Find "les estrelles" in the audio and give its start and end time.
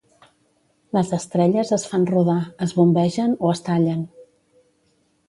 0.97-1.71